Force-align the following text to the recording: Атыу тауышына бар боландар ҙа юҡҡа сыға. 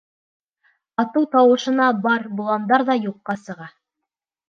Атыу 1.03 1.27
тауышына 1.37 1.91
бар 2.09 2.27
боландар 2.41 2.89
ҙа 2.91 2.99
юҡҡа 3.07 3.41
сыға. 3.47 3.73